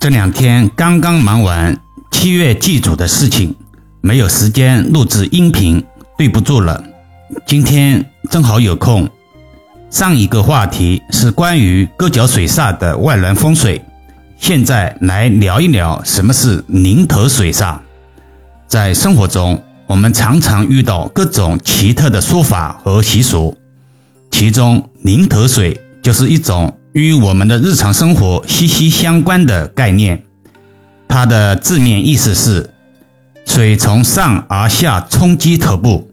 [0.00, 1.78] 这两天刚刚忙完
[2.10, 3.54] 七月祭祖的事情，
[4.00, 5.84] 没有时间录制音频，
[6.16, 6.82] 对不住了。
[7.44, 9.06] 今天正好有空。
[9.90, 13.84] 上一个话题是关于各角水煞的外轮风水，
[14.38, 17.76] 现在来聊一聊什么是宁头水煞。
[18.66, 23.54] 在生活中，我们常常遇到各种奇特的说法和习俗，
[24.30, 26.74] 其中宁头水就是一种。
[26.92, 30.24] 与我们的日常生活息息相关的概念，
[31.06, 32.68] 它的字面意思是
[33.46, 36.10] 水从上而下冲击头部，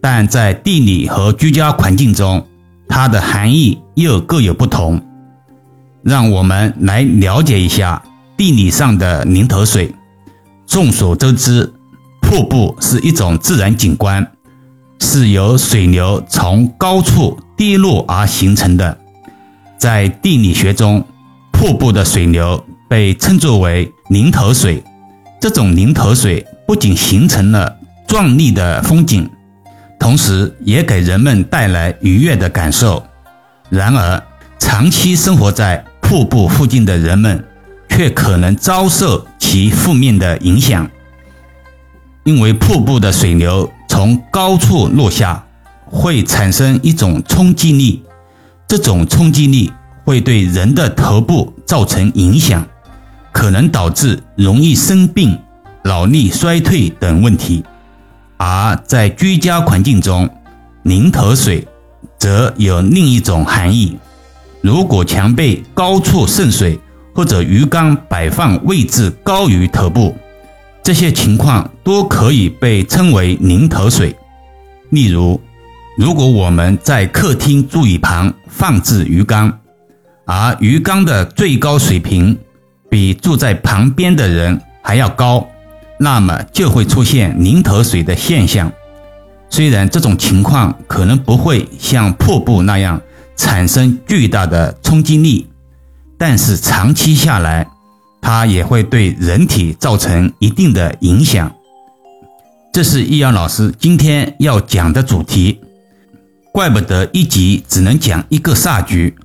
[0.00, 2.46] 但在地理和居家环境中，
[2.88, 5.02] 它的含义又各有不同。
[6.02, 8.02] 让我们来了解一下
[8.38, 9.94] 地理上的宁头水。
[10.66, 11.70] 众所周知，
[12.22, 14.26] 瀑布是一种自然景观，
[14.98, 18.96] 是由水流从高处跌落而形成的。
[19.80, 21.02] 在地理学中，
[21.50, 24.84] 瀑布的水流被称作为凝头水。
[25.40, 29.26] 这种凝头水不仅形成了壮丽的风景，
[29.98, 33.02] 同时也给人们带来愉悦的感受。
[33.70, 34.22] 然而，
[34.58, 37.42] 长期生活在瀑布附近的人们
[37.88, 40.86] 却可能遭受其负面的影响，
[42.24, 45.42] 因为瀑布的水流从高处落下，
[45.86, 48.02] 会产生一种冲击力。
[48.70, 49.72] 这种冲击力
[50.04, 52.64] 会对人的头部造成影响，
[53.32, 55.36] 可能导致容易生病、
[55.82, 57.64] 脑力衰退等问题。
[58.36, 60.30] 而在居家环境中，
[60.84, 61.66] 淋头水
[62.16, 63.98] 则有另一种含义。
[64.60, 66.78] 如果墙背高处渗水，
[67.12, 70.14] 或者鱼缸摆放位置高于头部，
[70.80, 74.14] 这些情况都可以被称为淋头水。
[74.90, 75.40] 例如，
[76.00, 79.60] 如果我们在客厅座椅旁放置鱼缸，
[80.24, 82.38] 而鱼缸的最高水平
[82.88, 85.46] 比住在旁边的人还要高，
[85.98, 88.72] 那么就会出现淋头水的现象。
[89.50, 92.98] 虽然这种情况可能不会像瀑布那样
[93.36, 95.46] 产生巨大的冲击力，
[96.16, 97.68] 但是长期下来，
[98.22, 101.54] 它也会对人体造成一定的影响。
[102.72, 105.60] 这是易阳老师今天要讲的主题。
[106.52, 109.16] 怪不得一集只能讲一个煞局，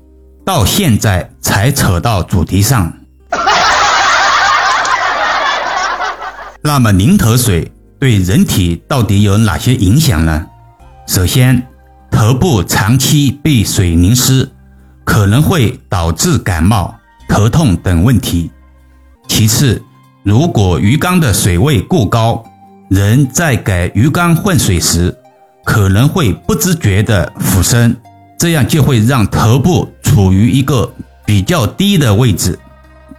[0.46, 2.94] 到现在才扯到主题上。
[6.62, 10.46] 那么淋头水对人体到底有哪些影响呢？
[11.08, 11.68] 首先，
[12.12, 14.48] 头部长期被水淋湿，
[15.04, 16.96] 可能会导致感冒、
[17.28, 18.52] 头痛等问题。
[19.28, 19.82] 其次，
[20.24, 22.44] 如果鱼缸的水位过高，
[22.90, 25.18] 人在给鱼缸换水时，
[25.66, 27.98] 可能会不自觉地俯身，
[28.38, 30.90] 这样就会让头部处于一个
[31.26, 32.58] 比较低的位置，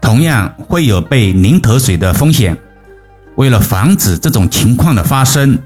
[0.00, 2.56] 同样会有被淋头水的风险。
[3.34, 5.58] 为了防止这种情况的发生，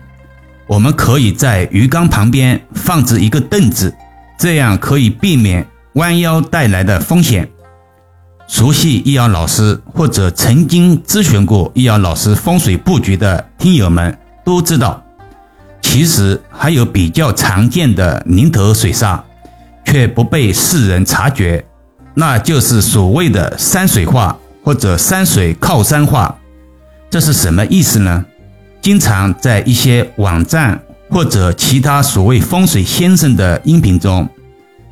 [0.67, 3.95] 我们可以在鱼缸旁边放置一个凳子，
[4.39, 7.49] 这样可以避免弯腰带来的风险。
[8.49, 15.05] 熟悉易遥老师或者曾经咨询过易遥老师风水布局的听友们都知道。
[15.83, 19.21] 其实还有比较常见的淋头水煞，
[19.85, 21.65] 却不被世人察觉，
[22.15, 26.37] 那就是所谓的山水画或者山水靠山画。
[27.09, 28.25] 这是什么意思呢？
[28.81, 30.81] 经常在一些网站
[31.11, 34.29] 或者其他所谓风水先生的音频中，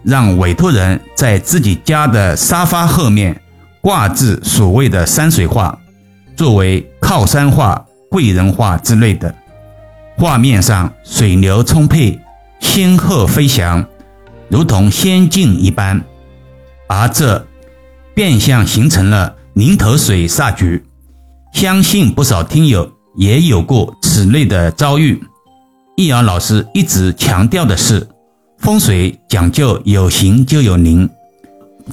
[0.03, 3.41] 让委托人在自己家的沙发后面
[3.81, 5.79] 挂置所谓的山水画，
[6.35, 9.33] 作为靠山画、贵人画之类的。
[10.19, 12.19] 画面上水流充沛，
[12.59, 13.87] 仙鹤飞翔，
[14.49, 16.03] 如同仙境一般，
[16.89, 17.47] 而这
[18.17, 20.85] 变相形成了淋头水煞局。
[21.53, 25.23] 相信不少听友也有过此类的遭遇。
[25.97, 28.05] 易阳老师一直强调的是，
[28.59, 31.09] 风水讲究有形就有灵，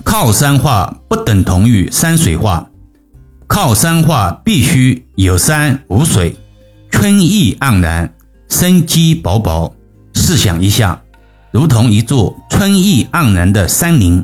[0.03, 2.68] 靠山画不等同于山水画，
[3.46, 6.35] 靠山画必须有山无水，
[6.90, 8.11] 春意盎然。
[8.50, 9.72] 生机勃勃，
[10.14, 11.02] 试想一下，
[11.52, 14.24] 如同一座春意盎然的山林，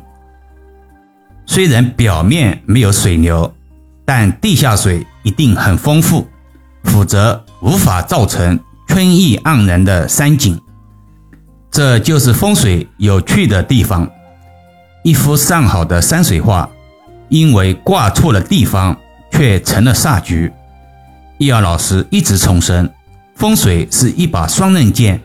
[1.45, 3.53] 虽然表面没有水流，
[4.05, 6.27] 但地下水一定很丰富，
[6.83, 10.59] 否则无法造成春意盎然的山景。
[11.69, 14.09] 这就是风水有趣的地方。
[15.03, 16.69] 一幅上好的山水画，
[17.29, 18.95] 因为挂错了地方，
[19.31, 20.51] 却成了煞局。
[21.37, 22.87] 易遥老师一直重申。
[23.41, 25.19] 风水是一把双刃剑，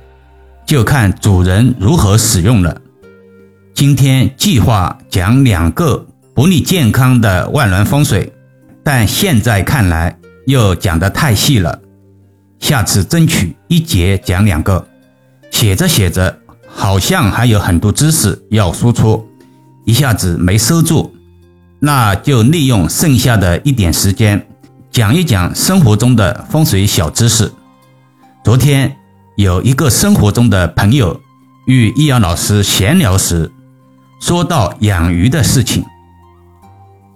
[0.65, 2.81] 就看主人如何使用了。
[3.75, 8.33] 今天计划讲两个不利健康的万峦风水，
[8.83, 11.79] 但现在看来又讲得太细了，
[12.59, 14.83] 下次争取一节讲两个。
[15.51, 19.29] 写着写着，好像还有很多知识要输出，
[19.85, 21.13] 一下子没收住，
[21.81, 24.43] 那就利用剩下的一点时间，
[24.91, 27.53] 讲一讲生活中的风水小知识。
[28.47, 28.97] 昨天
[29.35, 31.21] 有一个生活中的朋友
[31.67, 33.51] 与易阳老师闲聊时，
[34.21, 35.85] 说到养鱼的事情。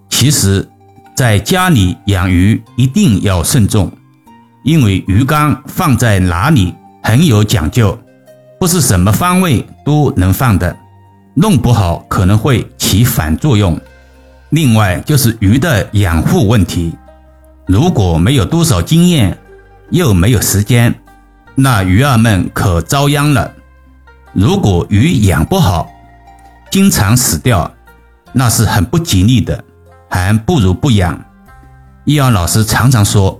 [0.08, 0.68] 其实，
[1.14, 3.92] 在家里养鱼一定要慎重，
[4.64, 7.96] 因为鱼缸放在哪里很有讲究，
[8.58, 10.76] 不是什么方位都能放的，
[11.34, 13.80] 弄不好可能会起反作用。
[14.48, 16.92] 另外就是鱼的养护问题，
[17.68, 19.38] 如果没有多少经验，
[19.90, 20.92] 又没有时间，
[21.62, 23.52] 那鱼儿们可遭殃了。
[24.32, 25.90] 如果鱼养不好，
[26.70, 27.70] 经常死掉，
[28.32, 29.62] 那是很不吉利的。
[30.08, 31.22] 还不如不养。
[32.04, 33.38] 易阳老师常常说，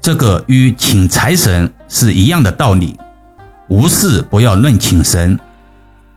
[0.00, 2.98] 这个与请财神是一样的道理。
[3.68, 5.38] 无事不要论请神，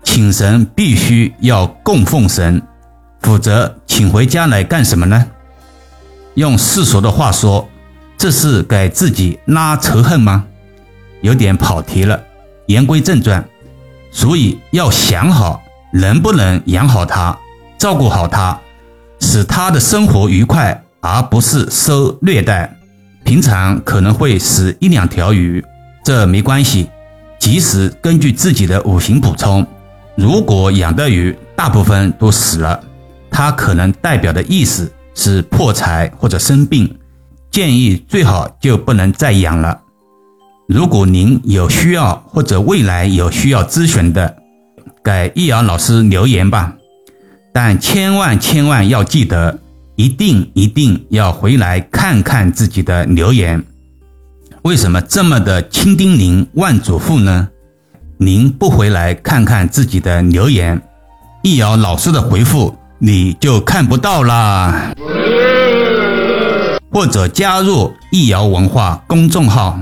[0.03, 2.61] 请神必须要供奉神，
[3.21, 5.27] 否则请回家来干什么呢？
[6.35, 7.67] 用世俗的话说，
[8.17, 10.45] 这是给自己拉仇恨吗？
[11.25, 12.21] 有点跑题了。
[12.67, 13.43] 言归正传，
[14.11, 15.61] 所以要想好
[15.91, 17.35] 能不能养好它，
[17.79, 18.59] 照顾好它。
[19.19, 22.71] 使他的生活愉快，而不是受虐待。
[23.23, 25.63] 平常可能会死一两条鱼，
[26.03, 26.89] 这没关系，
[27.39, 29.65] 及时根据自己的五行补充。
[30.15, 32.79] 如果养的鱼大部分都死了，
[33.31, 36.99] 它可能代表的意思是破财或者生病，
[37.49, 39.81] 建议最好就不能再养了。
[40.67, 44.35] 如果您有需要或者未来有需要咨询的，
[45.03, 46.73] 给易遥老师留言吧。
[47.53, 49.59] 但千万千万要记得，
[49.95, 53.63] 一定一定要回来看看自己的留言。
[54.63, 57.47] 为什么这么的千叮咛万嘱咐呢？
[58.17, 60.81] 您不回来看看自己的留言，
[61.43, 64.93] 易遥老师的回复你就看不到啦。
[66.91, 69.79] 或者加入易遥文化公众号。